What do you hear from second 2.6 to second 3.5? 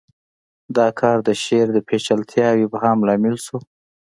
ابهام لامل